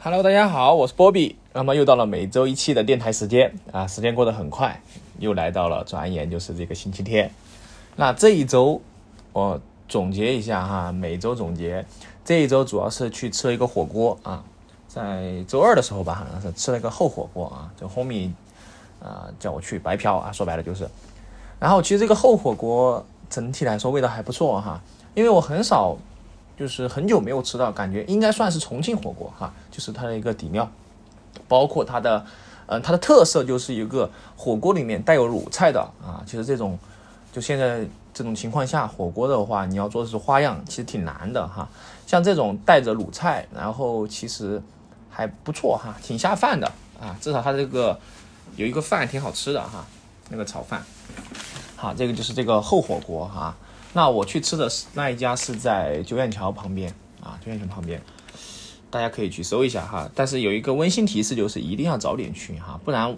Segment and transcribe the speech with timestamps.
[0.00, 1.34] Hello，大家好，我是波比。
[1.52, 4.80] 那么又到了每周一期的电台时间啊，时间过得很快，
[5.18, 7.28] 又来到了转眼就是这个星期天。
[7.96, 8.80] 那这一周
[9.32, 11.84] 我总结一下哈，每周总结。
[12.24, 14.44] 这一周主要是去吃了一个火锅啊，
[14.86, 18.30] 在周二的时候吧，好像是吃了一个厚火锅啊，就 homie
[19.02, 20.88] 啊叫我去白嫖啊，说白了就是。
[21.58, 24.80] 然后其实这个厚火锅整体来说味道还不错哈，
[25.14, 25.96] 因为我很少。
[26.58, 30.68] 就是很久没有吃到，感觉应该算是重庆火锅哈，就是它的一个底料，
[31.46, 32.26] 包括它的，
[32.66, 36.20] 嗯，它的特色就是一个火锅里面带有卤菜的啊。
[36.26, 36.76] 其实这种，
[37.32, 41.68] 就现在这种情况下，火锅的话，你要做的是花样，其实挺难的哈。
[42.06, 44.60] 像这种带着卤菜，然后其实
[45.08, 46.66] 还不错哈，挺下饭的
[47.00, 47.16] 啊。
[47.20, 47.96] 至少它这个
[48.56, 49.86] 有一个饭挺好吃的哈，
[50.30, 50.82] 那个炒饭。
[51.76, 53.54] 好，这个就是这个厚火锅哈。
[53.98, 56.88] 那我去吃的是那一家是在九眼桥旁边
[57.20, 58.00] 啊，九眼桥旁边，
[58.92, 60.08] 大家可以去搜一下哈。
[60.14, 63.16] 但是有一个温馨提示，就是一定要早点去哈，不然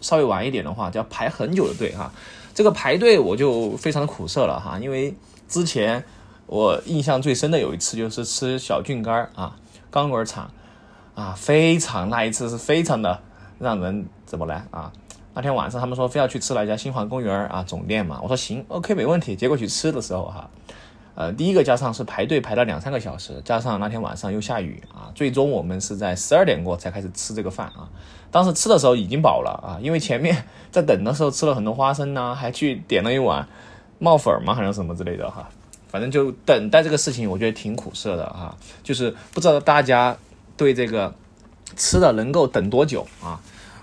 [0.00, 2.12] 稍微晚一点的话，就要排很久的队哈。
[2.52, 5.14] 这个排队我就非常苦涩了哈，因为
[5.48, 6.04] 之前
[6.46, 9.54] 我印象最深的有一次就是吃小郡肝啊，
[9.88, 10.50] 钢管厂
[11.14, 13.22] 啊，非常那一次是非常的
[13.60, 14.92] 让人怎么来啊。
[15.38, 19.36] 那天晚上他们说非要去吃那家新华公园啊总店嘛，我说行，OK 没问题。
[19.36, 20.50] 结果去吃的时候哈，
[21.14, 27.88] 呃，第一个加上是排队排了两三个小时，加上那天晚上又下雨啊，最终我们是在十二点过才开始吃这个饭啊。
[28.32, 33.46] 当时吃的时候已经饱了啊，因为前面 在等的时候吃了很多花生呐，还去点了一碗
[34.00, 35.48] 冒粉嘛，好像什么之类的哈。
[35.86, 38.56] 反正就等待这个事情，我觉得挺苦涩的哈。
[38.82, 40.16] 就是不知道大家
[40.56, 41.14] 对这个
[41.76, 43.40] 吃的能够等多久啊？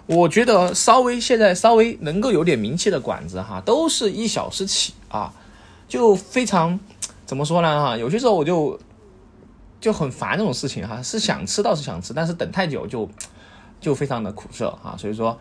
[0.07, 5.33] 我觉得稍微现在稍微能够有点名气的馆子哈，都是一小时起啊，
[5.87, 6.79] 就非常
[7.25, 7.97] 怎么说呢哈？
[7.97, 8.79] 有些时候我就
[9.81, 13.09] 就很烦这种事情哈，是想吃倒是想吃，但是等太久就
[13.81, 14.95] 就非常的苦涩哈。
[14.95, 15.35] 所以说，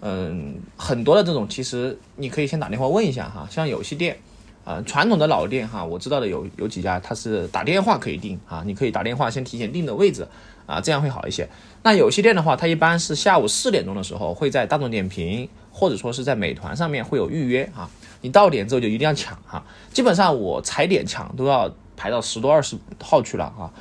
[0.00, 4.18] 嗯，很多的这种其实你可以先打电话问一下哈，像有些店
[4.64, 10.26] 啊，传统的老店哈，我知道的有有几家，它是打电话可以订啊，你可以打电话先提前订的位置。
[10.66, 11.48] 啊，这样会好一些。
[11.82, 17.88] 那有些店的话，它一般是下午四点钟的时候会在大众点评或者说是在美团上面会有预约啊。
[18.20, 19.64] 你到点之后就一定要抢哈。
[19.92, 23.72] 基本上我踩点抢都要排到十多二十号去了啊。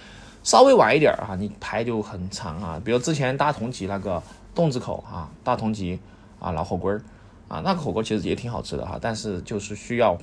[0.44, 2.80] 稍微晚一点儿哈，你排就很长啊。
[2.86, 4.22] 比如之前大同集那个
[4.54, 6.00] 洞子口啊，大同集
[6.40, 7.02] 啊老火锅儿
[7.48, 10.16] 啊，那个火锅其实也挺好吃的哈，但是就是需要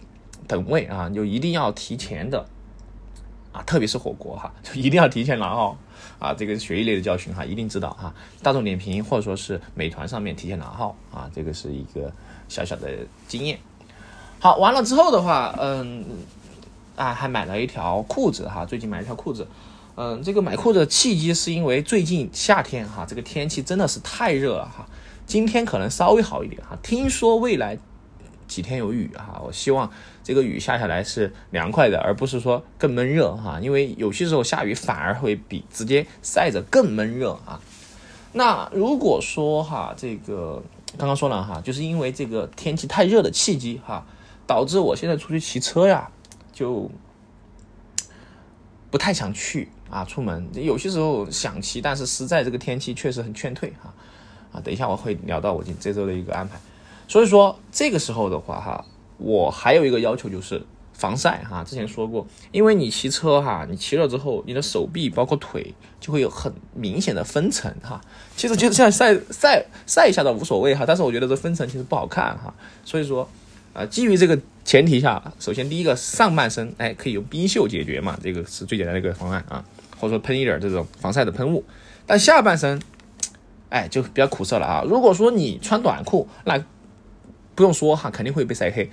[0.46, 2.46] 等位啊，就一定要提前的。
[3.50, 5.76] 啊，特别是火锅哈，就一定要提前拿号
[6.22, 6.32] 啊！
[6.32, 8.14] 这个学一类的教训哈，一定知道哈。
[8.44, 12.12] 大众点评或者说是美团上面提前拿号啊，这个是一个
[12.48, 12.88] 小小的
[13.26, 13.58] 经验。
[14.38, 16.04] 好，完了之后的话，嗯，
[16.94, 19.48] 啊，还买了一条裤子哈，最近买了一条裤子。
[19.96, 24.86] 嗯，这个买裤子的契机是因为最近夏天哈，这个天气真的是太热了哈。
[25.26, 27.76] 今天可能稍微好一点哈，听说未来。
[28.52, 29.90] 几天有雨哈，我希望
[30.22, 33.58] 这个雨下下来是凉快的，而不是说更闷热哈。
[33.62, 37.58] 因为有些时候下雨反而会比直接晒着更闷热啊。
[38.34, 40.62] 那如果说哈，这个
[40.98, 44.04] 刚刚说了哈，就是因为这个天气太热的契机哈，
[44.46, 46.10] 导致我现在出去骑车呀，
[46.52, 46.90] 就
[48.90, 50.04] 不太想去啊。
[50.04, 53.94] 出门有些时候想骑，但是实在这个天气确实很劝退哈。
[54.52, 56.60] 啊，等一下我会聊到我今这周的一个安排。
[57.12, 58.82] 所以说这个时候的话哈，
[59.18, 60.62] 我还有一个要求就是
[60.94, 61.62] 防晒哈。
[61.62, 68.00] 之前说过，因为你骑车哈，你骑了之后，你的手臂包括腿就会有很明显的分层哈。
[68.34, 72.54] 其实就像晒晒晒一下的无所谓哈，但是我觉得这分层其实不好看哈。
[72.82, 73.28] 所以说，
[73.74, 79.62] 啊，基于这个前提下，首先第一个上半身哎可以用冰袖解决嘛，这个是最简单的一个方案啊，
[79.98, 81.62] 或者说喷一点这种防晒的喷雾。
[82.06, 82.80] 但下半身
[83.68, 84.82] 哎就比较苦涩了啊。
[84.88, 86.58] 如果说你穿短裤那。
[87.62, 88.90] 不用说哈，肯定会被晒黑。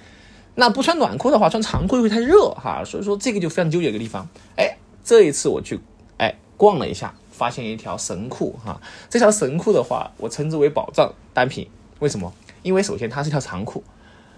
[0.53, 4.27] 那不穿短裤的话，穿长裤会太热哈，所以说这个就非常纠结一个地方。
[4.57, 5.79] 哎，这一次我去
[6.17, 8.79] 哎逛了一下，发现一条神裤哈。
[9.09, 11.67] 这条神裤的话，我称之为宝藏单品。
[11.97, 12.31] 为什么？
[12.61, 13.83] 因为首先它是一条长裤，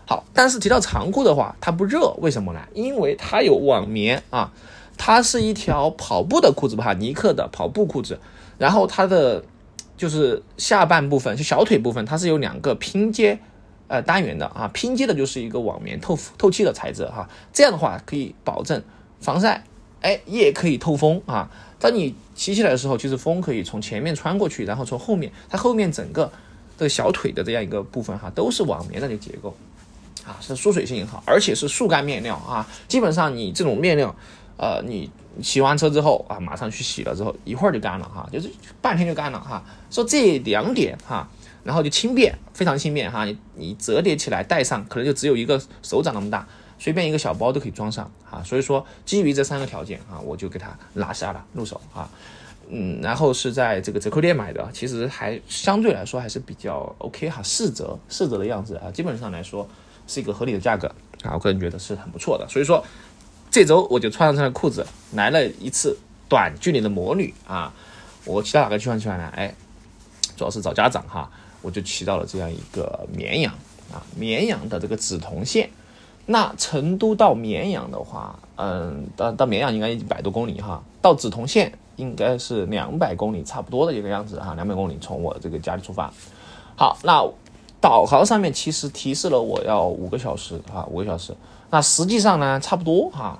[0.07, 2.61] 好，但是提到长裤的话，它不热，为什么呢？
[2.73, 4.53] 因为它有网棉啊，
[4.97, 8.17] 它是一条跑步的裤子吧，哈尼克的跑步裤子。
[8.57, 9.43] 然后它的
[9.97, 13.37] 就是下半部分，就小腿部分，它是有两个拼接。
[13.91, 18.81] 呃，单元的啊，拼接的就是一个网棉透透气的材质哈，这样的话可以保证
[19.19, 19.65] 防晒，
[19.99, 21.51] 哎，也可以透风啊。
[21.77, 26.31] 当你骑起来的时候，其实风可以从前面穿过去，然后从后面，它后面整个
[26.77, 29.53] 的小腿的这样一个部分哈，都是网棉的这个结构
[30.25, 32.65] 啊，是疏水性好，而且是速干面料啊。
[32.87, 34.15] 基本上你这种面料，
[34.55, 35.11] 呃，你
[35.41, 38.49] 洗完车之后啊，马上去洗了之后，一会儿就干了哈，就是
[38.81, 39.61] 半天就干了哈。
[39.89, 41.27] 说这两点哈，
[41.63, 43.25] 然后就轻便，非常轻便哈。
[43.25, 46.47] 你你折叠起来带上，可能就只有一个手掌那么大，
[46.79, 48.41] 随便一个小包都可以装上啊。
[48.43, 52.09] 所以说基于这三个条件啊，我就给它拿下了入手啊。
[52.73, 59.67] 嗯，然后是在这个折扣店买的，其实还相对来说还是比较 OK 哈，四折四折的样子啊，基本上来说
[60.07, 60.87] 是一个合理的价格
[61.23, 62.47] 啊，我个人觉得是很不错的。
[62.47, 62.81] 所以说
[63.49, 65.97] 这周我就穿上这条裤子来了一次
[66.29, 67.73] 短距离的摩旅啊，
[68.23, 69.29] 我其他哪个地方去呢？
[69.35, 69.53] 哎，
[70.37, 71.29] 主要是找家长哈，
[71.61, 73.53] 我就骑到了这样一个绵阳
[73.91, 75.69] 啊，绵阳的这个梓潼县。
[76.25, 81.71] 那成都到绵阳的话，嗯，到到绵阳应该一百多公里哈，到梓潼县。
[81.97, 86.11] 应该是两百公里差不多的一个样子哈，两百公里从我这个家里出发。
[86.75, 87.23] 好，那
[87.79, 91.35] 导航上面其实提示了我要五个小时哈，五个小时。
[91.69, 93.37] 那实际上呢，差不多哈。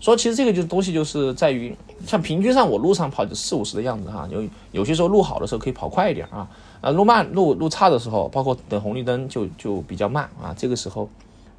[0.00, 6.48] 说其实这个就东西就是在于，像平均上我路上跑就四五十的样子哈，有有些时候路好的时候可以跑快一点啊，
[6.86, 11.08] 啊路慢路路差的时候，包括等红绿灯就就比较慢啊，这个时候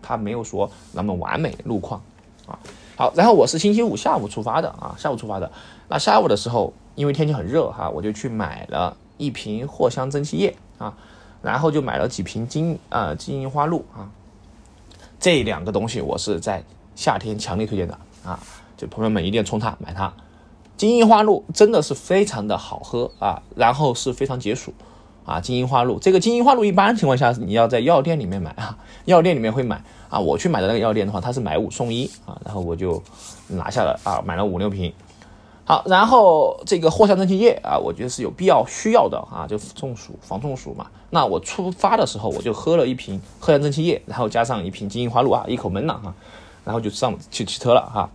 [0.01, 2.01] 它没有说那么完美路况
[2.47, 2.57] 啊。
[2.95, 5.51] 好，然后我是星期五下午出发的啊，下午出发的。
[5.89, 10.95] 那下午的时候，因为天气很热哈，我就去买了一瓶藿香正气液啊，
[11.41, 14.09] 然后就买了几瓶金啊金银花露啊，
[15.19, 16.63] 这两个东西我是在
[16.95, 18.39] 夏天强烈推荐的啊，
[18.77, 20.13] 就朋友们一定要冲它买它。
[20.77, 24.73] 金银花露真的是非常的好喝啊，然后是非常解暑
[25.27, 25.39] 啊。
[25.39, 28.75] 金银花露这个金银花露一般情况下你要在药店里面买啊，
[29.06, 29.79] 药店里面会买。
[30.09, 33.03] 啊，我去买的那个药店的话，它是买五送一啊，然后我就
[33.50, 34.94] 拿下了啊，买了五六瓶。
[35.65, 40.88] 好，然后这个藿香正气液啊，我觉得是有必要需要的啊，就中暑防中暑嘛。
[41.09, 46.13] 那我出发的时候我就喝了一瓶藿香正气液，然后加上一瓶金银花露啊，一口闷了哈，
[46.63, 48.09] 然后就上去骑车了哈。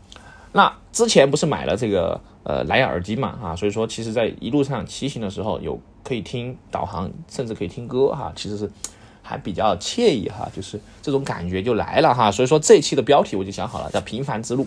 [0.53, 8.71] 那之前不是买了这个呃蓝牙耳机嘛啊，所以说其实在一路上骑行的时候有可以听导航，甚至可以听歌哈，其实是。
[9.25, 14.67] 还比较惬意哈，就是这种感觉就来了哈，所以说这一期的标题我就想好了，叫平凡之路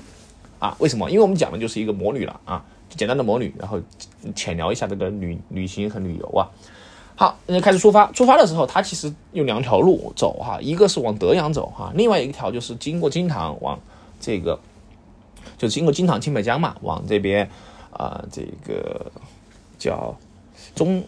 [0.59, 0.73] 啊。
[0.79, 1.11] 为什么？
[1.11, 3.77] 因为我们讲的就是一个魔女了啊，简单的魔女，然后
[4.33, 6.47] 浅聊一下这个旅旅行和旅游啊。
[7.17, 8.09] 好，那开始出发。
[8.13, 13.77] 出发的时候，它其实有两条路走哈，一个是往德阳走哈，另外一条就是经过金堂往
[14.21, 14.57] 这个，
[15.57, 17.47] 就经过金堂青白江嘛，往这边
[17.91, 19.11] 啊，这个
[19.77, 20.17] 叫
[20.73, 21.03] 中。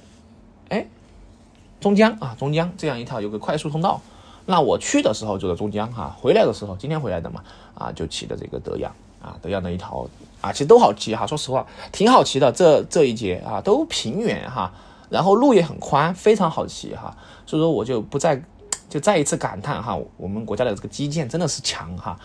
[1.79, 4.01] 中江啊，中江这样一条有个快速通道，
[4.45, 7.43] 那我去的时候就在中江哈，回来的时候今天回来的嘛，
[7.75, 8.91] 啊就骑的这个德阳
[9.21, 10.07] 啊，德阳的一条
[10.41, 14.71] 啊，其实都好骑哈，说实话挺好骑的，这这一节啊都平原哈，
[15.09, 17.15] 然后路也很宽，非常好骑哈，
[17.45, 18.41] 所以说我就不再
[18.89, 22.19] 就再一次感叹哈，我们国家的这个基建真的是强哈，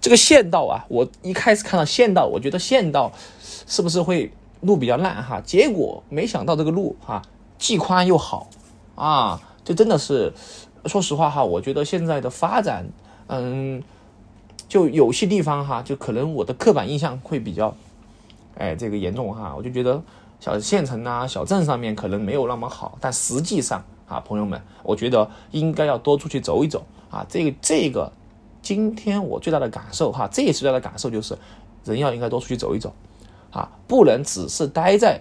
[0.00, 4.32] 这个县道啊，我一开始看到县道，我觉得县道是不是会
[4.62, 7.22] 路比较烂哈，结果没想到这个路哈
[7.56, 8.48] 既宽又好。
[8.96, 10.32] 啊，这真的是，
[10.86, 12.86] 说实话哈，我觉得现在的发展，
[13.28, 13.82] 嗯，
[14.68, 17.74] 就有些地方哈，就可能我的刻板印象会比较，
[18.56, 20.02] 哎，这个严重哈，我就觉得
[20.40, 27.24] 小县城啊、小镇上面可能没有那么好，但实际上啊，朋友们，我觉得应该要多出去走一走啊。
[27.28, 28.10] 这个这个，
[28.62, 31.36] 今天我最大的感受哈，这一次最大的感受就是，
[31.84, 32.94] 人要应该多出去走一走，
[33.50, 35.20] 啊，不能只是待在。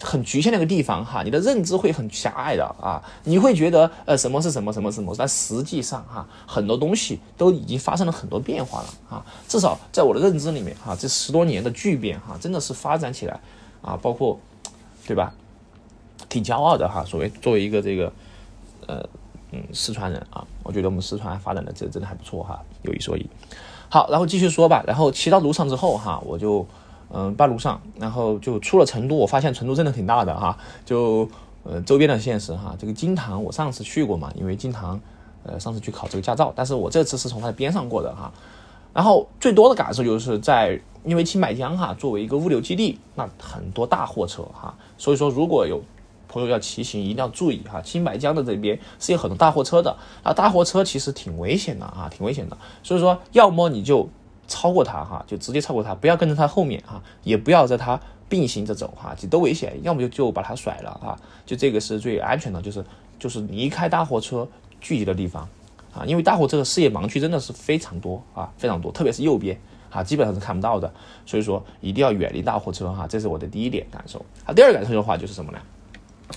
[0.00, 13.40] 很局限那个地方哈，你的认知会很狭隘的啊，你会觉得呃什么是什么什么什么，但实际上哈，很多东西都已经发生了很多变化了啊，至少在我的认知里面哈，这十多年的巨变哈，真的是发展起来
[13.80, 14.38] 啊，包括
[15.06, 15.32] 对吧，
[16.28, 18.12] 挺骄傲的哈，所谓作为一个这个
[18.86, 19.08] 呃
[19.52, 23.26] 嗯四川人啊，我觉得我们四川发展的这真的还不错哈，有一说一。
[23.88, 26.66] 好，然后继续说吧，然后骑到路上之后哈，我就。
[27.12, 31.28] 嗯，半路上，然后就出了成都，我发现成都真的挺大的哈，就
[31.62, 35.00] 呃周边的县市哈，这个金堂我上次去过嘛，因为金堂，
[35.44, 38.32] 呃上次去考这个驾照，但是我这次是从它边上过的哈，
[38.92, 45.80] 然后最多的感受就是在，因为青白江哈作为一个物流基地，那很多大货车哈，所以说如果有
[46.26, 54.08] 朋友要骑行，一定要注意哈，青白江的这边是有很多大货车的，啊大货车其实挺危险的啊，挺危险的，所以说要么你就。
[54.46, 59.78] 超过它哈，就直接超过它，不要跟着它后面哈，也不要在它并行着走哈，这都危险。
[59.82, 62.84] 要么就就把它甩了哈，就这个是最安全的，就是
[63.18, 64.46] 就是离开大货车
[64.80, 65.48] 聚集的地方
[65.94, 69.58] 啊，因为大货车的视野盲区真的是非常多啊，非常多，特别是右边
[69.90, 70.92] 啊，基本上是看不到的。
[71.24, 74.24] 所以说一定要远离大货车哈，这是我的第一点感受。
[74.44, 75.58] 啊，第二感受的话就是什么呢？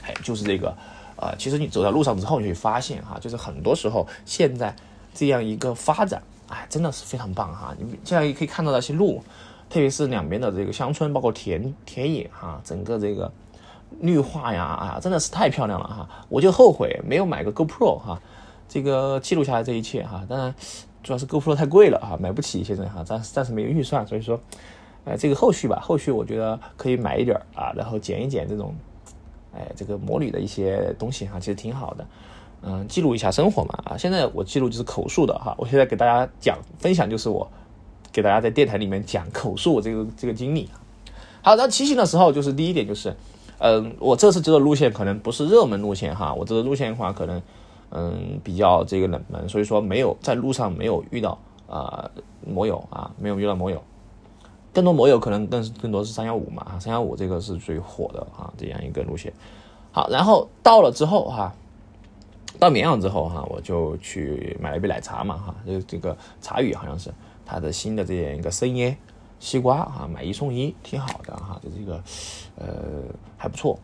[0.04, 0.76] 哎，就是这个
[1.16, 4.76] 呃，其实你走在路上之后，你会发现哈，就是很多时候现在
[5.14, 6.22] 这样一个发展。
[6.50, 7.76] 哎，真的是非常棒哈！
[7.78, 9.22] 你现在也可以看到那些路，
[9.70, 13.30] 特别是两边的这个乡村，包括田田野哈，整个这个
[14.00, 16.10] 绿化呀啊，真的是太漂亮了哈！
[16.30, 18.22] 我就后悔没有买个 GoPro 哈，
[18.70, 20.26] 这个记录下来这一切哈。
[20.30, 20.56] 当然，
[21.04, 24.40] 主要是 GoPro 太贵了哈，买不起现在哈，暂暂时没有预算，所以说，
[25.04, 28.74] 呃，这个后续吧，后续我觉得可以买一点啊，然后剪一剪这种，
[29.54, 32.08] 哎，这个模拟的一些东西哈，其实挺好的。
[32.64, 33.98] 嗯，记录一下生活嘛啊！
[33.98, 37.48] 现在我记录就是口述的哈，我现在给大家讲分享就是我
[38.12, 40.68] 给大家在电台里面讲口述这个这个经历。
[41.44, 43.16] 好，然后骑行的时候就是第一点就是，
[43.60, 47.42] 嗯，我这次走的路线可能不是热门路线哈，我这个路线的话可能
[47.92, 51.38] 嗯比较这个冷门，所以说没有在路上没有遇到
[51.70, 52.10] 啊
[52.44, 53.82] 摩友啊，没有遇到摩友，
[54.74, 59.32] 更多摩友可能更更多是三幺五嘛三幺五这个是最火的啊这样一个路线。
[59.92, 61.54] 好，然后到了之后哈。
[62.60, 67.14] 到绵阳之后哈，我就去买了一杯奶茶嘛哈，就这个茶语好像是
[67.46, 68.96] 它的新的这样一个生椰
[69.40, 72.04] 西瓜哈，买一送一，挺好的哈，就这个
[72.56, 72.68] 呃
[73.38, 73.78] 还不错。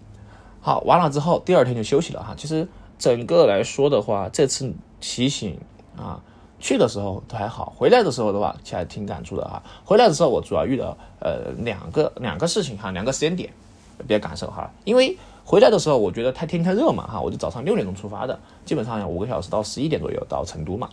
[0.60, 2.34] 好，完了之后第二天就休息了哈。
[2.38, 5.60] 其实整个来说的话，这次骑行
[5.96, 6.22] 啊，
[6.60, 9.62] 去的时候都还好，回来的时候的话，其实还挺感触的哈。
[9.86, 13.52] 回来的时候我主要遇到呃两个两个事情哈，两个时间点
[14.00, 15.18] 比较感受哈，因为。
[15.46, 20.90] 回来的时候，我觉得太天太热嘛，哈，我就早上六点钟出发的，基本上要五个小时到十一点左右到成都嘛。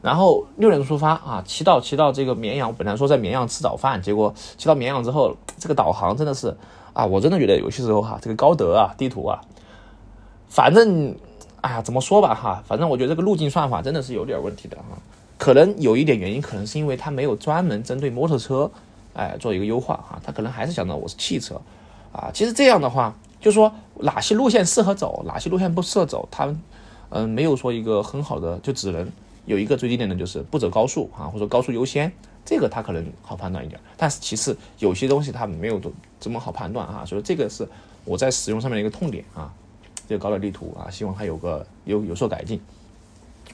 [0.00, 6.56] 然后六点钟出发啊，骑到骑到这个绵阳，本来说在绵阳吃早饭，结果骑到绵阳之后，这个导航真的是
[6.94, 9.38] 啊，我真的觉得有些时候哈，这个高德啊，地图啊，
[10.48, 11.14] 反正
[11.60, 14.96] 哎呀，怎么说吧哈，反正我觉得这个路径算法真的是有点问题的哈。
[15.36, 18.70] 可能有一点原因，可能是因为它没有专门针对摩托车
[19.12, 21.60] 哎做一个优化哈，它可能还是想到我是汽车
[22.12, 22.30] 啊。
[22.32, 23.14] 其实这样的话。
[23.40, 26.54] 就说哪些路线适合走，哪些路线不适合走，他
[27.08, 29.10] 嗯没有说一个很好的，就只能
[29.46, 32.12] 有一个最低点的就是不走高速啊，或者高速优先，
[32.44, 33.80] 这个他可能好判断一点。
[33.96, 35.80] 但是其次有些东西他没有
[36.20, 37.66] 这么好判断啊，所以这个是
[38.04, 39.52] 我在使用上面的一个痛点啊。
[40.08, 42.60] 这个高德地图啊，希望它有个有有所改进。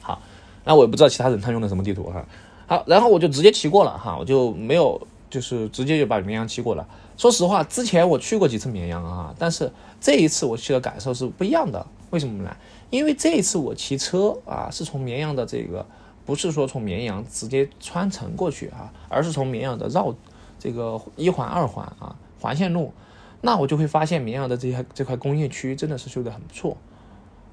[0.01, 0.19] 好，
[0.63, 2.25] 那我也不知道其他人他用的什么地图哈。
[2.65, 6.87] 好，然后我就直接骑过了哈，我就没有就是直接就把绵阳骑过了。
[7.17, 11.85] 说实话，之前我去过几次绵阳啊，但是这一次我去的感受是不一样的。
[12.11, 12.55] 为什么呢？
[12.89, 15.85] 因为这一次我骑车啊，是从绵阳的这个，
[16.25, 20.15] 不是说从绵阳直接穿城过去啊，而是从绵阳的绕
[20.57, 22.93] 这个一环、二环啊环线路，
[23.41, 26.77] 那我就会发现绵阳的这些这块工业区真的是修得很不错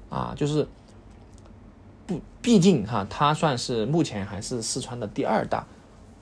[0.09, 0.65] 啊，就是
[2.07, 5.67] 不，毕竟哈，它算是目前还是四川的第二大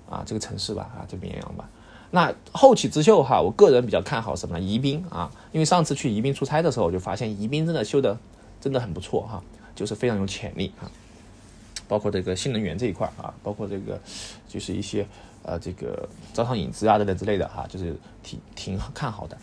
[0.10, 1.70] 啊这个城市吧啊，这绵阳吧。
[2.12, 4.64] 那后起之秀哈，我个人比较看好什么呢？
[4.64, 8.16] 宜宾啊，因为上次去宜宾出差的时候，我就发现宜宾真的修的
[8.62, 9.44] 真的很不错哈，
[9.74, 10.90] 就是非常有潜力哈。
[11.88, 14.00] 包括这个新能源这一块啊，包括这个
[14.48, 15.06] 就是一些
[15.42, 19.38] 呃这个招商引资啊等等之类的哈，就是挺挺看好的。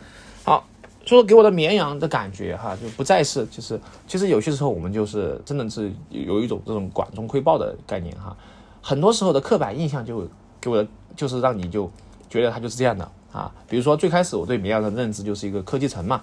[0.45, 0.64] 好，
[1.05, 8.37] 说给我的绵阳的感觉哈，就不再是就是其实有些时候我们就是真的是有一种这种管中窥豹的概念哈，
[8.81, 10.29] 很多时候的刻板印象就
[10.61, 10.87] 给我的
[11.17, 11.90] 就是让你就。
[12.31, 16.23] 觉得它就是这样的啊，比如说最开始我对绵阳的认知就是一个科技城嘛，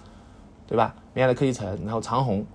[0.66, 0.96] 对吧？
[1.14, 2.46] 绵阳的科技城，然后长虹，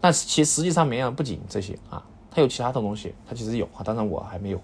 [0.00, 4.58] 但其实际上绵阳不仅这些啊，它有其他的东西，它其实有啊，当然我还没有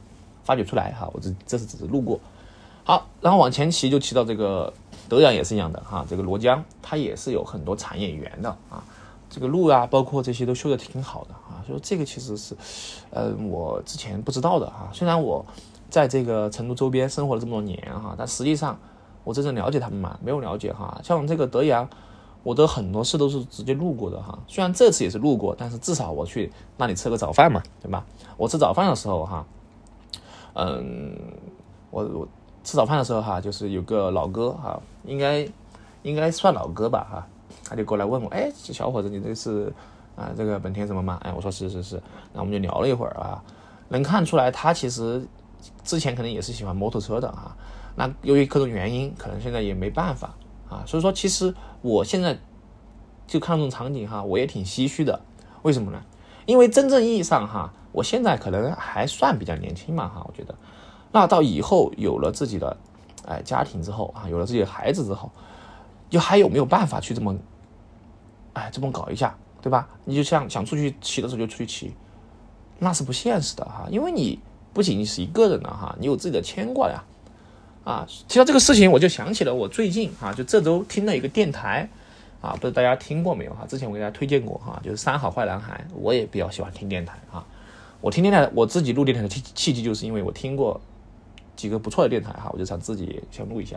[0.44, 2.18] 发掘出来哈，我这这是只是路过。
[2.84, 4.72] 好，然后往前骑就骑到这个
[5.10, 8.82] 德阳也是一样的哈，这个罗江它也是有很多产业园的啊，
[9.28, 12.56] 这个路啊，包括这些都修的挺好的啊，所以这个其实是，
[13.10, 15.44] 呃，我之前不知道的啊，虽然我。
[15.90, 18.78] 在这个成都周边生活了这么多年哈，但实际上
[19.24, 20.18] 我真正了解他们嘛？
[20.22, 21.00] 没有了解哈。
[21.02, 21.88] 像我们这个德阳，
[22.42, 24.38] 我的很多事都是直接路过的哈。
[24.46, 28.04] 虽然这次也是路过，但是至少我去那里吃个早饭嘛，对吧？
[28.36, 29.46] 我吃早饭的时候哈，
[30.54, 31.16] 嗯，
[31.90, 32.28] 我我
[32.62, 35.48] 吃早饭的时候哈，就是有个老哥哈，应该
[36.02, 37.26] 应该算老哥吧哈，
[37.64, 39.72] 他就过来问我，哎，小伙子，你这是
[40.16, 41.18] 啊这个本田什么嘛？
[41.22, 42.02] 哎，我说是是是，
[42.34, 43.42] 那我们就聊了一会儿啊，
[43.88, 45.26] 能看出来他其实。
[45.82, 47.56] 之前可能也是喜欢摩托车的哈，
[47.96, 50.34] 那由于各种原因，可能现在也没办法
[50.68, 50.84] 啊。
[50.86, 52.38] 所以说，其实我现在
[53.26, 55.20] 就看这种场景哈，我也挺唏嘘的。
[55.62, 56.02] 为什么呢？
[56.46, 60.54] 因为真正意义上哈，我现在可能还算比较年轻嘛哈，我觉得。
[61.10, 62.76] 那到以后有了自己的
[63.26, 65.30] 哎家庭之后啊，有了自己的孩子之后，
[66.10, 67.34] 就还有没有办法去这么
[68.52, 69.88] 哎这么搞一下，对吧？
[70.04, 71.94] 你就像想出去骑的时候就出去骑，
[72.78, 74.38] 那是不现实的哈，因为你。
[74.78, 77.02] 不仅仅是一个人了哈，你有自己的牵挂呀，
[77.82, 81.90] 啊，提到这个事情，我就想起了我最近啊，就这周听了一个电台，
[82.40, 83.66] 啊，不知道大家听过没有哈？
[83.68, 87.44] 之前我给大家推荐过哈，就是三好坏男孩，我也比较喜欢听电台啊。
[88.00, 90.80] 我听电台，我自己录电台的契契机，就是因为我听过
[91.56, 93.76] 几个不错的电台哈，我就想自己先录一下。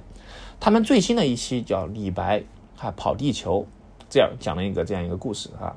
[0.60, 2.44] 他们最新的一期叫李白
[2.78, 3.66] 哈跑地球，
[4.08, 5.76] 这样讲了一个这样一个故事哈。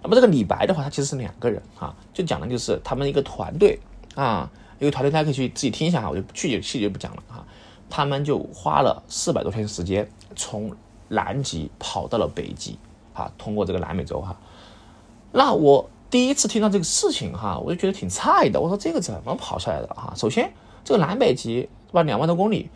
[0.00, 3.80] 那么这个李白的话，他其实是两个人哈，就讲的就是他们一个团队
[4.14, 7.44] 啊，一个团队，大家可以去自己听一下哈，我就具体细节就不讲了哈。
[7.88, 10.74] 他们就花了四百多天时间，从
[11.08, 12.78] 南极跑到了北极，
[13.12, 14.34] 啊，通过这个南美洲哈。
[15.30, 18.60] 那我第一次听到这个事情哈，我就觉得挺菜的。
[18.60, 20.12] 我说这个怎么跑下来的哈？
[20.16, 20.52] 首先
[20.84, 22.70] 这个南北极是吧，两万多公里，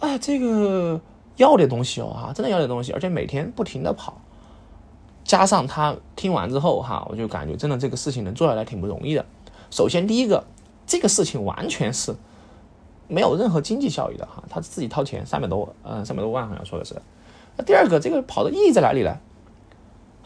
[0.00, 1.00] 哎，这个
[1.36, 4.20] 要点东西哦哈，真的要点东西，而且每天不停的跑。
[5.24, 9.24] 加上他听完之后哈，我就感觉真的这个事情能做下来挺不容易的。
[9.72, 10.44] 首先第一个，
[10.86, 12.14] 这个事情完全是
[13.08, 16.94] 没有任何经济效益的哈，他自己掏钱三百多，嗯，三百多万好像说的是。
[17.56, 19.16] 那第二个，这个跑的意义在哪里呢？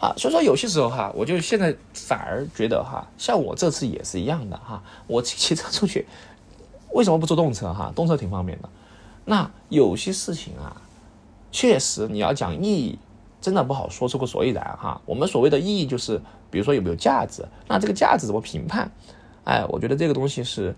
[0.01, 6.05] 啊，所以说有些时候哈，我就现在反而觉得哈，像我这次也是一样的哈，我骑车出去，
[6.91, 7.89] 为什么不坐动车哈？
[7.95, 8.67] 动车挺方便的。
[9.23, 10.75] 那有些事情啊，
[11.53, 12.99] 确实你要讲意义。
[13.39, 14.99] 真的不好说出个所以然哈。
[15.05, 18.91] 我们所谓的意义就是，比如说有没有价值，那这个价值怎么评判？
[19.47, 20.75] 哎，我觉得这个东西是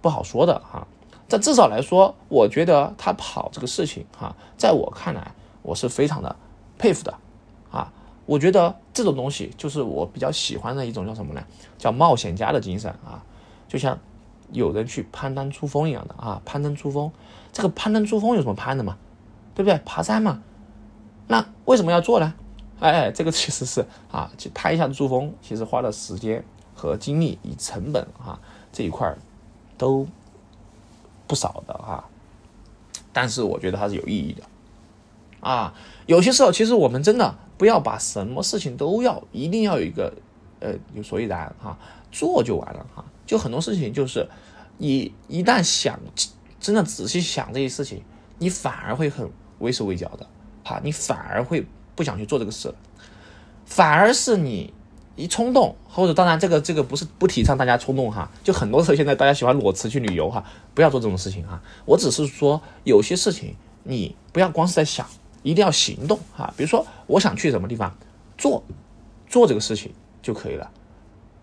[0.00, 0.86] 不好说的哈。
[1.28, 6.36] 这至少来说，我觉得他跑这个事情哈，在我看来，我是非常的
[6.78, 7.12] 佩服的
[7.72, 7.92] 啊。
[8.26, 11.42] 我觉得这种东西就是我比较喜欢的一种叫什么呢？
[11.78, 13.24] 叫冒险家的精神啊。
[13.66, 13.98] 就像
[14.52, 17.10] 有人去攀登珠峰一样的啊，攀登珠峰，
[17.52, 18.96] 这个攀登珠峰有什么攀的嘛？
[19.52, 19.80] 对不对？
[19.84, 20.40] 爬山嘛。
[21.26, 22.34] 那为什么要做呢？
[22.78, 26.44] 哎，这个其实是啊，去攀一下珠峰，其实花的时间
[26.80, 28.40] 和精力以成本哈
[28.72, 29.14] 这一块
[29.76, 30.08] 都
[31.26, 32.08] 不少的哈。
[33.12, 34.42] 但是我觉得它是有意义的
[35.46, 35.74] 啊。
[36.06, 40.14] 有些时候，其实我们真的不要把什么事情都要一定要有一个
[40.60, 41.76] 呃有所以然哈，
[42.10, 43.04] 做就完了哈。
[43.26, 44.26] 就很多事情就是
[44.78, 46.00] 你一旦想
[46.58, 48.02] 真的仔细想这些事情，
[48.38, 50.26] 你反而会很畏手畏脚的。
[50.64, 52.72] 哈，你反而会不想去做这个事，
[53.66, 54.72] 反而是你
[55.20, 60.42] 一冲动，或者当然这个这个不是不提倡大家冲动哈，就很多时候现在大家喜欢裸辞去旅游哈，
[60.74, 61.60] 不要做这种事情哈。
[61.84, 65.06] 我只是说有些事情你不要光是在想，
[65.42, 66.52] 一定要行动哈。
[66.56, 67.94] 比如说我想去什么地方，
[68.38, 68.62] 做
[69.28, 69.92] 做这个事情
[70.22, 70.70] 就可以了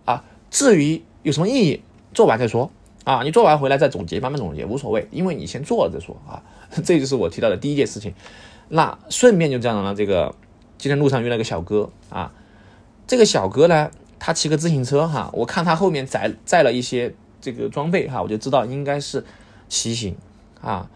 [0.06, 0.24] 啊。
[0.50, 1.82] 至于有什么意义，
[2.14, 2.72] 做完再说
[3.04, 3.22] 啊。
[3.24, 6.42] 你做完回来再总结，慢慢总结无所谓，因为你先做了再说啊。
[6.84, 8.14] 这就是我提到的第一件事情。
[8.70, 10.36] 那顺便就这样了，这个
[10.78, 12.34] 今天路上遇到个小哥啊，
[13.08, 13.90] 这个小哥呢，
[14.20, 19.26] 他骑个自行车哈，我看他后面载载了一些这个装备哈，我就知道应该是
[19.70, 20.18] 骑行
[20.62, 20.90] 啊。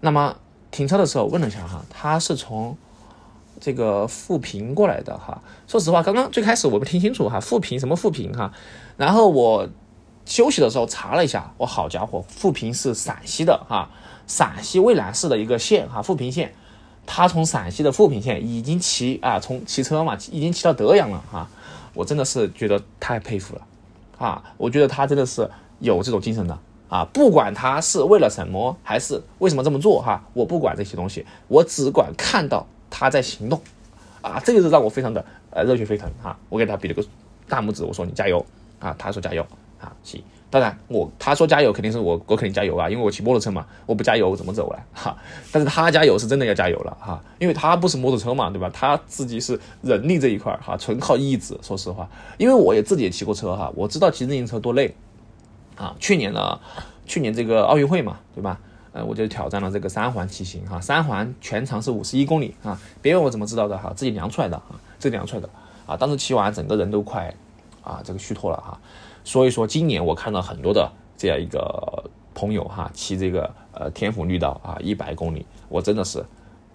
[0.00, 0.36] 那么
[0.70, 2.76] 停车的时候问了一下哈，他是从
[3.58, 5.42] 这个富平过来的哈。
[5.66, 8.52] 说实话，刚刚最开始我没听清楚哈，富平什么富平哈，
[8.96, 9.68] 然后我
[10.24, 13.90] 休息的时候查了一下，我好家伙，富平是陕西的哈，
[14.28, 16.54] 陕西渭南市的一个县哈，富平县。
[17.12, 21.48] 他从陕西的富平县已经骑啊，从骑车嘛，已经骑到德阳了哈。
[21.92, 23.62] 我真的是觉得太佩服了
[24.16, 24.40] 啊！
[24.56, 26.56] 我觉得他真的是有这种精神的
[26.88, 27.04] 啊。
[27.12, 33.60] 不管他是为了什么，还是为什么这么做哈，我不管这些东西，我只管看到他在行动
[34.22, 36.38] 啊，这个是让我非常的呃热血沸腾哈。
[36.48, 37.04] 我给他比了个
[37.48, 38.46] 大拇指，我说你加油
[38.78, 39.44] 啊，他说加油
[39.80, 40.22] 啊，行。
[40.52, 44.82] 当然，我他说加油肯定是我我肯定加油啊，因为我骑摩托车嘛，我不加油我怎么走啊？
[44.92, 45.16] 哈，
[45.52, 48.68] 但是他加油是真的要加油了哈，因为他不是摩托车嘛，对吧？
[48.74, 51.56] 他自己是人力这一块哈，纯靠意志。
[51.62, 54.92] 说实话，因为我也自己也骑过车哈，我知道骑自行车多累
[55.76, 55.94] 啊。
[56.00, 56.58] 去年呢，
[57.06, 58.58] 去年这个奥运会嘛，对吧？
[58.92, 62.76] 呃，我就挑战了这个三环骑行哈，三环全长是五十一公里啊。
[63.00, 65.48] 别问我怎么知道的哈，自己量出来的啊，自己量出来的
[65.86, 65.96] 啊。
[65.96, 67.32] 当时骑完整个人都快
[67.84, 68.76] 啊这个虚脱了哈。
[69.24, 76.24] 所以说，今年我看到很多的这样一个朋友哈，骑这个呃天府绿道啊，一百公里，我真的是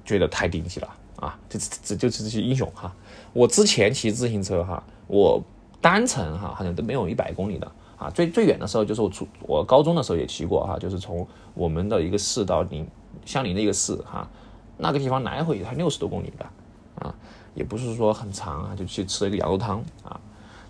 [0.03, 1.39] 觉得太顶级了啊！
[1.49, 2.93] 这这就是这些英雄哈。
[3.33, 5.41] 我之前骑自行车哈，我
[5.81, 8.09] 单程哈好像都没有一百公里的啊。
[8.11, 12.87] 最最远的时候就是我初我高中的时候也骑过哈，就是从我们的一个市到邻
[13.25, 14.29] 相邻的一个市哈，
[14.77, 16.45] 那个地方来回才六十多公里的
[16.99, 17.15] 啊，
[17.55, 20.19] 也不是说很长啊，就去吃了一个羊肉汤啊。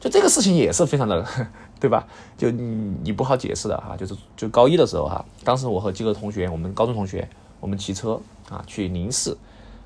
[0.06, 1.26] 就这个事情也是非常的。
[1.78, 2.08] 对吧？
[2.38, 7.28] 就你你不好解释的哈，就是就高一的时候哈，当时我和几个同学，我们高中同学，
[7.60, 9.36] 我们骑车啊去宁市，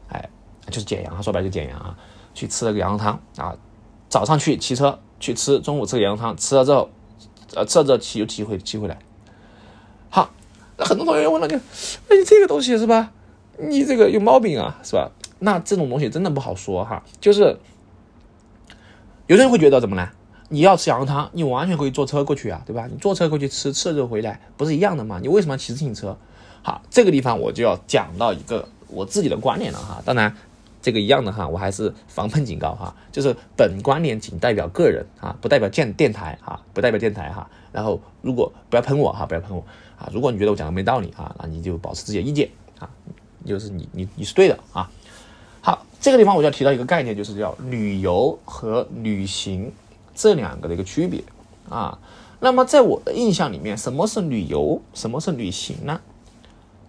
[0.08, 0.30] 哎，
[0.68, 1.98] 就是简阳，说白就简阳啊，
[2.36, 3.58] 去吃了个羊肉汤啊，
[4.08, 6.90] 早上去骑车去吃，中午吃个羊肉汤，吃了之后，
[7.56, 9.00] 呃，吃了之后骑又骑回骑回来。
[10.10, 10.30] 好，
[10.78, 13.12] 那很多同学问了你，哎，你这个东西是吧？
[13.58, 15.10] 你这个有毛病啊，是吧？
[15.40, 17.58] 那这种东西真的不好说哈，就是
[19.30, 20.10] 有人会觉得怎么呢？
[20.48, 22.88] 你要吃羊肉汤，你完全可以坐车过去啊，对吧？
[22.92, 25.20] 你坐车过去吃，吃了就回来，不是一样的吗？
[25.22, 26.18] 你为什么要骑自行车？
[26.64, 30.02] 好，这个地方我就要讲到一个我自己的观点了哈。
[30.04, 30.36] 当然，
[30.82, 37.48] 这个一样的哈，我还是防喷警告哈，就是本观点仅代表个人啊，不代表电电台哈，不代表电台哈。
[37.72, 39.64] 然后如果不要喷我哈，不要喷我
[39.96, 40.10] 啊。
[40.12, 42.90] 如果你觉得我讲的没道理啊，那你就保持自己的意见啊，
[43.46, 44.90] 就是你你你是对的啊。
[45.62, 49.72] 好，这个地方我就要提到一个概念，就是叫旅游和旅行。
[50.16, 51.24] 这两个的一个区别
[51.70, 51.98] 啊，
[52.42, 56.02] 那么在我的印象里面，什么是旅游，什么是旅行呢？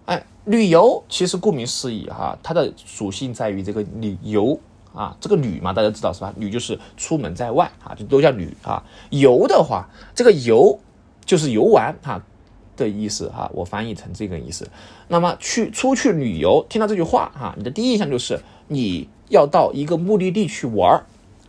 [0.05, 4.59] 哎，旅游其实顾名思义哈，它的属性在于这个旅游
[4.93, 6.33] 啊，这个旅嘛，大家知道是吧？
[6.35, 8.83] 旅就是出门在外啊，就都叫旅啊。
[9.11, 10.77] 游的话，这个游
[11.23, 12.21] 就是游玩哈
[12.83, 14.69] 的意思哈，我翻译成这个意思。
[15.07, 21.03] 那么去出去旅游，听到这句话哈，你的第一印象就是你要到一个目的地去玩儿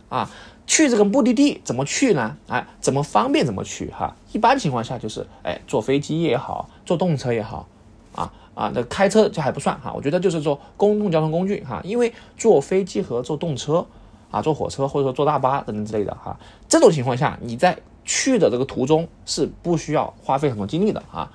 [0.09, 0.29] 啊。
[0.65, 2.37] 去这个目的地怎么去呢？
[2.47, 4.15] 哎，怎么方便怎么去哈？
[4.31, 7.67] 一般情况下就是，哎，坐飞机也好，坐动车也好，
[8.15, 9.91] 啊啊，那开车就还不算哈。
[9.93, 13.85] 我觉得就是坐公共交通工具哈，因为坐飞机和坐动车
[14.31, 21.31] 啊，坐火车或者说坐大巴等等之类的哈，这种情况下你在去的这个途中是不需要花费很多精力的啊。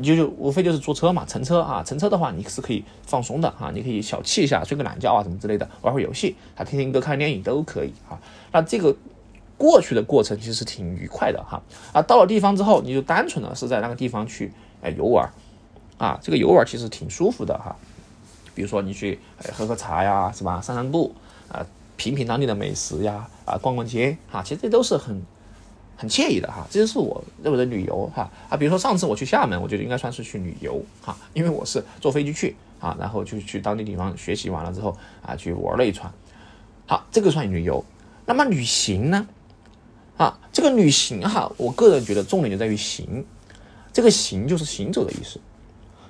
[0.00, 8.16] 你就就无非就是坐车嘛，乘车啊，乘车的话你是可以放松的啊，你可以小憩一下，睡个懒觉啊，什么之类的，玩会游戏啊，听听歌，看电影都可以啊。
[8.52, 8.94] 那这个
[9.56, 11.60] 过去的过程其实挺愉快的哈。
[11.92, 14.52] 啊，到了地方之后，你就单纯的是在那个地方去
[14.82, 15.28] 哎游玩
[15.96, 17.74] 啊，这个游玩其实挺舒服的哈。
[18.54, 19.18] 比如说你去
[19.52, 20.60] 喝喝茶呀，是吧？
[20.60, 21.12] 散散步
[21.50, 25.20] 啊，品品当地的美食呀，啊，逛逛街啊，其实这都是很。
[26.00, 36.08] 很惬意的哈，这就是我认为的旅游哈啊，比如说上次我去厦门，我觉得应该算是去旅游哈，因为我是坐飞机去啊，然后就去当地地方学习完了之后啊，去玩了一圈，
[36.86, 37.84] 好，这个算旅游。
[38.24, 39.26] 那么旅行呢？
[40.16, 43.24] 啊，这个旅行哈，我个人觉得重点就在于行，
[43.92, 45.40] 这个行就是行走的意思，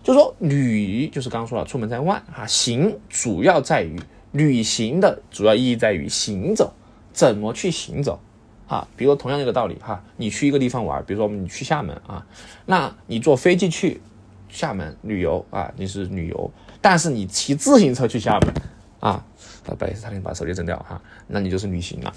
[0.03, 3.99] 就是说旅就是刚刚说了出门在外啊，行主要在于
[4.33, 6.75] 旅行的主要意义在于行走，
[7.15, 8.21] 怎么去行走。
[8.69, 12.25] 啊，比如同样一个道理哈，你去一个地方玩，比如说你去厦门啊，
[12.67, 13.99] 那你坐飞机去
[14.51, 16.51] 厦门旅游啊，你是旅游；
[16.83, 18.53] 但是你骑自行车去厦门
[19.01, 19.25] 啊，
[19.65, 22.13] 不好意思，差点把手机震掉哈，那你就是旅行了，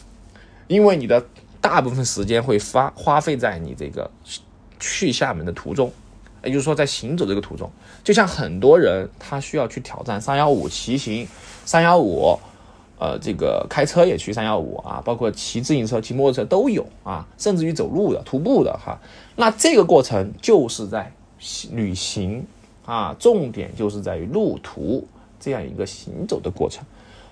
[0.68, 1.26] 因为你的
[1.62, 4.12] 大部分时间会花花费在你这个
[4.78, 5.90] 去厦门的途中，
[6.44, 7.72] 也就是说在行走这个途中，
[8.04, 11.26] 就像很多人他需要去挑战三幺五骑行，
[11.64, 12.38] 三幺五。
[13.02, 19.00] 呃，这个开车也去三幺五啊，包括骑自行车、骑摩托车都有啊，甚至于走路的、徒步的哈。
[19.38, 21.12] 那这个过程就是在
[21.72, 22.46] 旅行
[22.86, 25.08] 啊，重点就是在于路途
[25.40, 26.86] 这样一个行走的过程。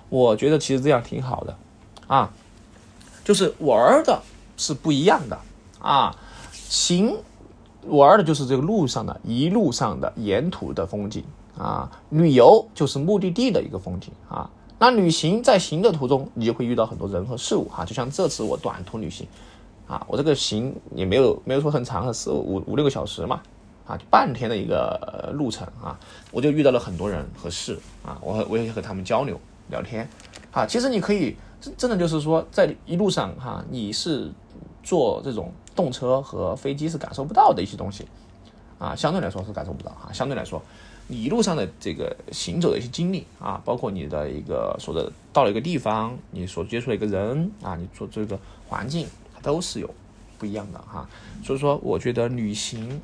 [0.08, 1.56] 我觉得其实这样挺好的
[2.08, 2.32] 啊，
[3.22, 4.20] 就是玩的
[4.56, 5.38] 是不一样的
[5.78, 6.16] 啊，
[6.52, 7.16] 行
[7.86, 11.22] 玩的就是这个路上的一路上的沿途的风景
[11.56, 14.50] 啊，旅游就是目的地的一个风景啊。
[14.82, 19.28] 那旅行在行的途中，你就会遇到很多人和事物哈，就像这次我短途旅行，
[19.86, 23.42] 啊，我这个行也没有没有说很长，四五五六个小时嘛，
[23.86, 26.00] 啊，半天的一个路程啊，
[26.32, 29.38] 我就遇到了很多人和事啊，我我也和他们交流
[29.68, 30.08] 聊天，
[30.50, 31.36] 啊，其实你可以
[31.76, 34.32] 真的就是说在一路上哈，你是
[34.82, 38.06] 坐这种动车和飞机是感受不到的一些东西，
[38.78, 40.62] 啊，相对来说是感受不到哈，相对来说。
[41.10, 49.94] 一路上的这个行走的一些经历啊，包括你的一个说的到了一个地方，你所接触的一个人啊，你做这个环境，它都是有
[50.38, 51.08] 不一样的哈。
[51.42, 53.00] 所以说，我觉得旅行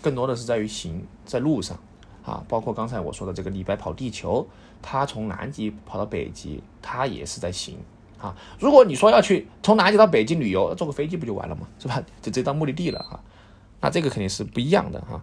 [0.00, 1.78] 更多的是在于行在路上
[2.24, 4.46] 啊，包括刚才我说的这个李白跑地球，
[4.80, 7.76] 他从南极跑到北极，他也是在行
[8.18, 8.34] 啊。
[8.58, 11.68] 如果你说要去从南极到北极旅游，坐个飞机不就完了吗？
[11.78, 12.02] 是吧？
[12.22, 13.20] 就直接到目的地了哈。
[13.80, 15.22] 那这个肯定是不一样的哈。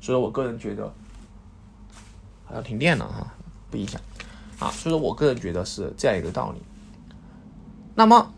[0.00, 0.92] 所以我个人觉得。
[2.48, 3.34] 还要停电了哈，
[3.70, 4.00] 不影响
[4.58, 6.62] 啊，所以说我个人觉得是这样一个道理。
[7.94, 8.32] 那么，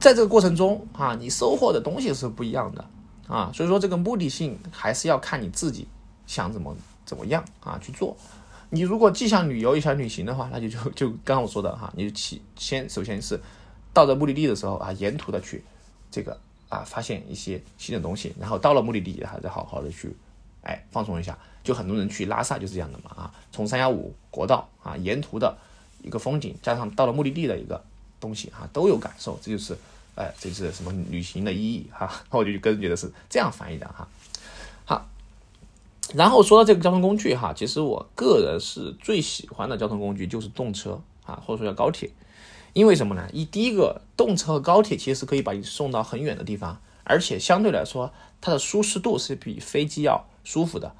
[0.00, 2.84] 在这个过程中啊，你收获的东西是不一样的
[3.26, 5.86] 啊，所以说这个目的性还是要看你自己
[6.26, 8.16] 想怎么怎么样啊去做。
[8.70, 13.40] 你如果既想旅游又想旅行的话，那就就就刚刚我说的哈，你就起先首先是
[13.92, 15.62] 到达目的地的时候啊，沿途的去
[16.10, 16.36] 这个
[16.68, 20.16] 啊发现一些新的东西，然后到了目的地还再好好的去
[20.64, 21.38] 哎放松一下。
[21.62, 25.56] 就很多人去拉萨就是这样的嘛啊，从三幺五国道啊沿途的
[26.02, 27.82] 一个风景，加上到了目的地的一个
[28.20, 29.74] 东西哈，都有感受，这就是
[30.14, 32.12] 哎，这是什么旅行的意义哈？
[32.28, 34.06] 我就个人觉得是这样翻译的哈。
[34.84, 35.08] 好，
[36.12, 42.10] 然后说到这个交通工具哈，其实我个人是最喜欢的交通工具就是动车啊，或者说叫高铁，
[42.74, 43.26] 因为什么呢？
[43.32, 50.94] 一第一个，动车和高铁其实是可以把你送到很远的地方，而且相对来说，它的舒适度是比飞机要舒服的。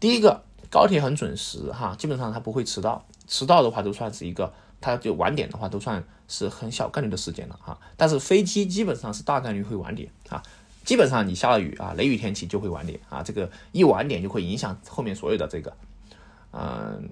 [0.00, 7.78] 第一个，高铁很准时哈，基本上它不会迟到，迟到的话都算是一个，它就晚点的话都算是很小概率的事件了哈。
[7.96, 10.42] 但是飞机基本上是大概率会晚点啊，
[10.84, 15.76] 基本上你下了雨啊，雷雨天气就会晚点啊，这个一晚点就会影响后面所有的这个，
[16.52, 17.10] 嗯。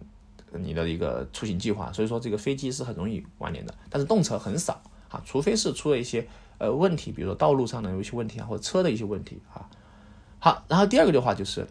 [0.53, 6.27] 你的一个出行计划，所以说这个飞机是很容易晚点的，但是动车很少啊，除非是出了一些
[6.61, 9.67] 呃问题，比如说道路上的有一些问题啊，或者车的一些问题啊。
[10.39, 11.67] 好，然后第二个的话就是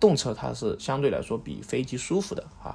[0.00, 2.74] 动车它是相对来说比飞机舒服的啊。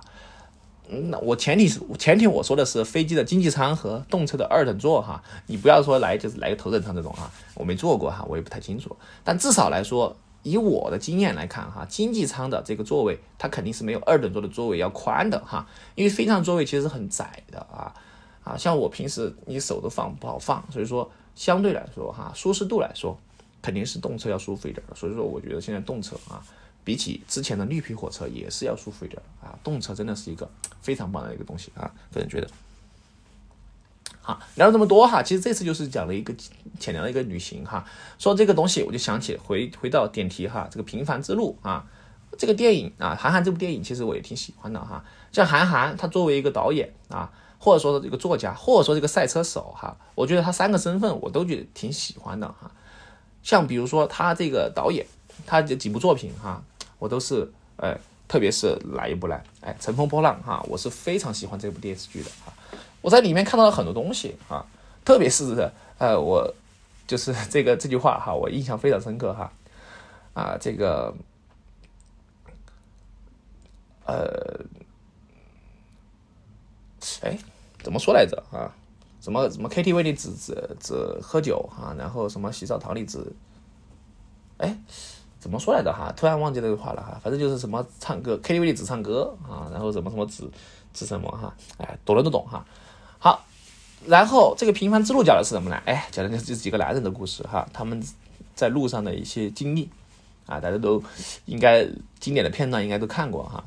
[0.87, 10.15] 那我前提是前提我说的是飞机的经济舱和动车的二等座哈，你不要说来就是来个头等舱这种啊，我没坐过哈，我也不太清楚，但至少来说。
[10.45, 17.95] 以我的经验来看，哈，经济舱的这个座位，它肯定是没有二等座的座位要宽的，哈，因为飞机上座位其实很窄的啊，
[18.43, 23.17] 啊，像我平时你手都放不好放，所以说相对来说，哈，舒适度来说，
[23.61, 26.43] 肯定是动车要舒服一点，所以说我觉得现在动车啊，
[26.83, 30.49] 比起之前的绿皮火车也是要舒服一点啊，动车真的是一个
[30.81, 32.47] 非常棒的一个东西啊，个人觉得。
[34.21, 36.33] 好，聊了这么多哈，其实这次就是讲了一个
[36.79, 37.85] 浅聊的一个旅行哈。
[38.17, 41.85] 说这个东西，我就想起回回到点题哈，这个平凡之路啊，
[42.37, 45.03] 这个电影啊，韩寒这部电影其实我也挺喜欢的哈。
[45.33, 47.29] 像韩寒，他作为一个导演啊，
[47.63, 52.69] 或者说这个作家，或者说这个赛车手哈，我觉得他三个身份我都觉得挺喜欢的哈。
[53.41, 55.07] 像比如说他这个导演，
[55.45, 56.61] 他这几部作品哈，
[56.99, 57.97] 我都是呃，
[58.27, 59.41] 特别是哪一部呢？
[59.61, 62.51] 哎，乘风破浪哈，我是非常喜欢这部电视剧的哈。
[62.99, 64.65] 我在里面看到了很多东西啊，
[65.05, 66.53] 特别是呃，我
[67.07, 69.49] 就是 这个这句话哈，我印象非常深刻哈，
[70.33, 71.13] 啊，这个
[74.05, 74.59] 呃，
[77.21, 77.37] 哎，
[77.83, 78.71] 怎么说来着啊？
[79.21, 83.25] 什么什么 KTV 里只只只喝酒哈，然后什么洗澡堂里只，
[84.57, 84.77] 哎，
[85.39, 86.11] 怎么说来着哈？
[86.13, 90.43] 突然忘记这句话了哈，反正就是什么唱歌 KTV 里只唱歌啊，然后什么什么只
[90.93, 92.65] 只什么哈，哎，懂了都懂哈。
[93.17, 93.45] 好，
[94.05, 95.81] 然后这个平凡之路讲的是什么呢？
[95.85, 98.03] 哎，讲的就是几个男人的故事哈，他们
[98.53, 99.89] 在路上的一些经历
[100.45, 101.01] 啊，大家都
[101.45, 101.87] 应该
[102.19, 103.63] 经典的片段应该都看过哈。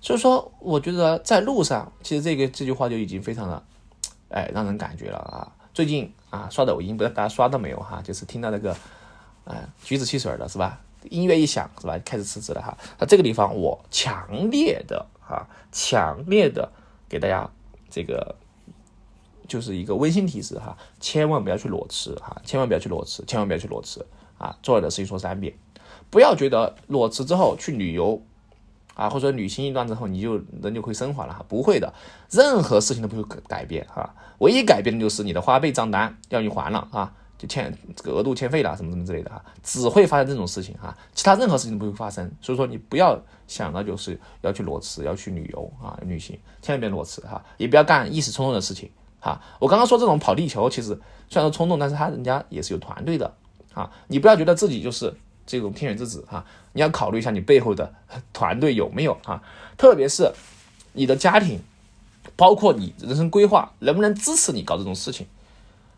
[0.00, 3.62] 所以说，我觉得在路上，其实这个这句话就已经非常的
[4.28, 5.52] 哎让人感觉了啊。
[5.72, 8.00] 最近啊刷抖音，不知道大家刷到没有哈？
[8.02, 8.76] 就是听到那个
[9.44, 10.80] 哎橘子汽水的是吧？
[11.08, 11.98] 音乐一响是吧？
[12.04, 12.76] 开始辞职了哈。
[12.98, 16.70] 那这个地方我强烈的哈，强烈的
[17.08, 17.50] 给大家
[17.88, 18.36] 这个。
[19.48, 24.06] 就是一个温馨提示哈，千万不要去裸辞哈，千万不要去裸辞，千万不要去裸辞
[24.38, 24.56] 啊！
[24.62, 25.52] 重要的事情说三遍，
[26.08, 28.22] 不要觉得裸辞之后去旅游
[29.00, 31.90] 啊，或者说旅行一段之后你就人就会升华了哈，不会的，
[32.30, 48.90] 任何事情都不会改变哈，唯一改变的就是你的花呗账单要你还了啊，就欠这个额度欠费了什么什么之类的哈，只会发生这种事情哈，其他任何事情都不会发生，所以说你不要想到就是要去裸辞，要去旅游啊旅行，千万别裸辞哈，也不要干一时冲动的事情。
[49.18, 50.88] 哈，我刚刚说这种跑地球，其实
[51.28, 53.30] 虽然说冲动，但是他人家也是有团队的
[53.74, 53.90] 啊。
[54.08, 55.14] 你不要觉得自己就是
[55.50, 57.92] 这种天选之子哈，你要考虑一下你背后的
[58.32, 59.42] 团队有没有啊，
[59.76, 60.32] 特别是
[60.92, 61.60] 你的家庭，
[62.36, 65.26] 包括你人生规划能不能支持你搞这种事情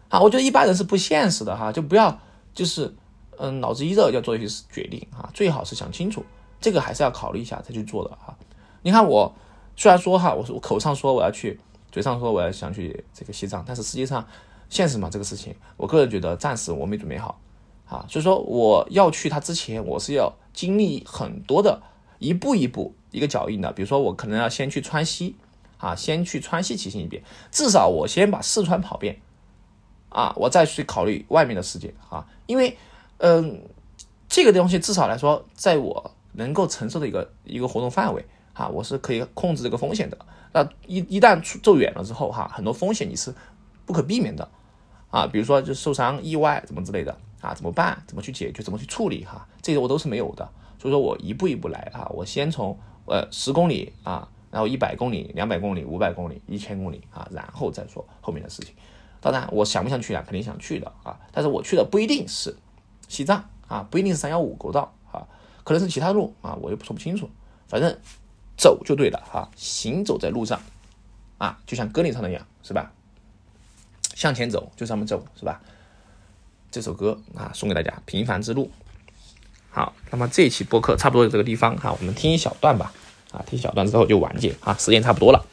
[0.09, 0.21] 啊？
[0.21, 2.19] 我觉得一般人是不现实的哈，就不要
[2.55, 2.95] 就是
[3.39, 6.25] 嗯脑子一热要做一些决定啊，最好是想清楚，
[6.61, 8.35] 这个还是要考虑一下再去做的哈。
[8.83, 9.35] 你看我
[9.77, 11.61] 虽然说哈，我说我口上说我要去。
[11.93, 14.27] 嘴上说我要想去这个西藏，但是实际上
[14.71, 17.39] 现实嘛，这个事情，我个人觉得暂时我没准备好
[17.93, 21.83] 啊，所以说我要去他之前，我是要经历很多的
[22.19, 23.71] 一步一步一个脚印的。
[23.71, 25.37] 比如说我可能要先去川西
[25.77, 29.21] 啊，先去川西骑行一遍，至少我先把四川跑遍
[30.09, 32.79] 啊，我再去考虑外面的世界啊，因为
[33.19, 33.61] 嗯，
[34.27, 38.25] 这个东西至少来说，在我能够承受的一个一个活动范围
[38.55, 40.17] 啊，我是可以控制这个风险的。
[40.55, 43.35] 那一一旦出走远了之后，哈，很多风险你是
[43.85, 44.51] 不可避免的，
[45.13, 48.03] 啊，比如说就受伤、意外怎么之类的，啊，怎么办？
[48.09, 48.63] 怎么去解决？
[48.63, 49.25] 怎么去处理？
[49.25, 50.49] 哈，这些我都是没有的。
[50.81, 58.75] 所以说我一步一步来，哈，我先从呃十公里啊，然后一百公里、两百公里、五百公里、一千公里啊，然后再说后面的事情。
[59.21, 60.23] 当然，我想不想去啊？
[60.27, 62.57] 肯定想去的啊，但是我去的不一定是
[63.07, 65.29] 西藏啊，不一定是三幺五国道啊，
[65.63, 67.31] 可能是其他路啊，我又说不清楚，
[67.69, 67.97] 反正。
[68.55, 70.61] 走就对了哈，行走在路上，
[71.39, 72.93] 啊，就像歌里唱的一样，是吧？
[74.23, 75.61] 向前走就这么走是吧？
[76.71, 78.71] 这首歌啊送给大家平凡之路。
[79.69, 82.93] 好那么这一期播客差不多就这个地方哈我们听一小段吧。
[83.33, 85.45] 啊听小段之后就完结啊时间差不多了。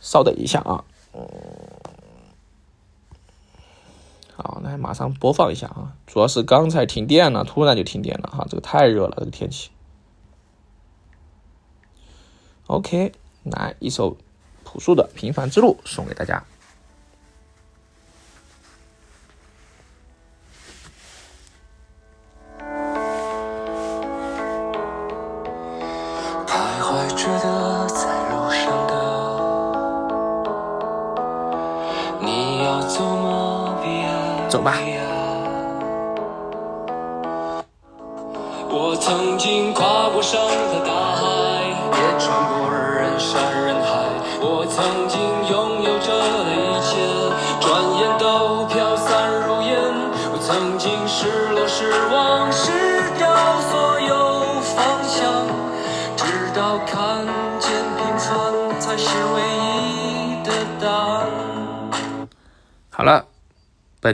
[0.00, 0.82] 稍等一下啊。
[4.34, 9.70] 好来马上播放一下啊主要是刚才停电了突然就停电了哈这个太热了这个天气。
[12.66, 13.12] Ok
[13.44, 14.16] 来一首
[14.74, 16.42] 朴素的平凡之路送给大家。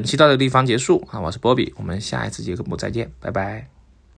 [0.01, 1.07] 本期到这个地方结束。
[1.11, 3.80] 啊我是波比我们下一次节目再见拜拜。